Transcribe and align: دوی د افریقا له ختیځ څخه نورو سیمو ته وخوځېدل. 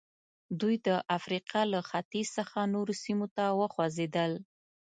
دوی 0.59 0.75
د 0.87 0.89
افریقا 1.17 1.61
له 1.73 1.79
ختیځ 1.89 2.27
څخه 2.37 2.59
نورو 2.73 2.93
سیمو 3.03 3.27
ته 3.35 3.45
وخوځېدل. 3.59 4.31